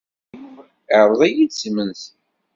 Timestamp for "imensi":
1.69-2.09